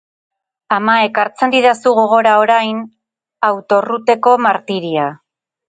[0.77, 2.81] Ama ekartzen didazu gogora orain,
[3.53, 5.09] autorouteko martiria.